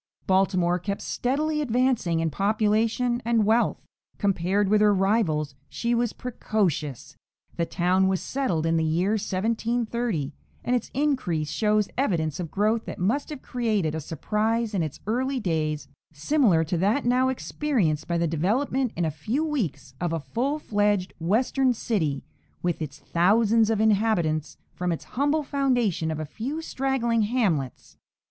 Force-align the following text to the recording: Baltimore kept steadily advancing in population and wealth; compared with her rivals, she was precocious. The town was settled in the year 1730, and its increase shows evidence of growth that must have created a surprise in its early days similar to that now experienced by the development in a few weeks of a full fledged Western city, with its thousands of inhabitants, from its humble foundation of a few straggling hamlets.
Baltimore 0.25 0.79
kept 0.79 1.03
steadily 1.03 1.61
advancing 1.61 2.21
in 2.21 2.31
population 2.31 3.21
and 3.23 3.45
wealth; 3.45 3.85
compared 4.17 4.67
with 4.67 4.81
her 4.81 4.95
rivals, 4.95 5.53
she 5.69 5.93
was 5.93 6.11
precocious. 6.11 7.15
The 7.55 7.67
town 7.67 8.07
was 8.07 8.19
settled 8.19 8.65
in 8.65 8.77
the 8.77 8.83
year 8.83 9.11
1730, 9.11 10.33
and 10.63 10.75
its 10.75 10.89
increase 10.95 11.51
shows 11.51 11.87
evidence 11.99 12.39
of 12.39 12.49
growth 12.49 12.85
that 12.85 12.97
must 12.97 13.29
have 13.29 13.43
created 13.43 13.93
a 13.93 13.99
surprise 14.01 14.73
in 14.73 14.81
its 14.81 14.99
early 15.05 15.39
days 15.39 15.87
similar 16.11 16.63
to 16.63 16.79
that 16.79 17.05
now 17.05 17.29
experienced 17.29 18.07
by 18.07 18.17
the 18.17 18.25
development 18.25 18.93
in 18.95 19.05
a 19.05 19.11
few 19.11 19.45
weeks 19.45 19.93
of 20.01 20.11
a 20.13 20.19
full 20.19 20.57
fledged 20.57 21.13
Western 21.19 21.73
city, 21.73 22.23
with 22.63 22.81
its 22.81 22.97
thousands 22.97 23.69
of 23.69 23.79
inhabitants, 23.79 24.57
from 24.73 24.91
its 24.91 25.03
humble 25.13 25.43
foundation 25.43 26.09
of 26.09 26.19
a 26.19 26.25
few 26.25 26.59
straggling 26.59 27.21
hamlets. 27.21 27.97